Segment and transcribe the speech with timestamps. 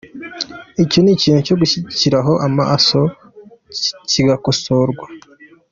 [0.83, 2.99] Icyo ni ikintu cyo gushyiraho amaso
[4.09, 5.05] kigakosorwa.